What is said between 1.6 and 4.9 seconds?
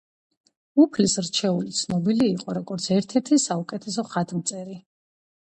ცნობილი იყო, როგორც ერთ-ერთი საუკეთესო ხატმწერი.